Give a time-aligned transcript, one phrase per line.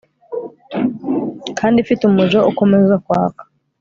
[1.57, 3.41] kandi ifite umuriro ukomeza kwaka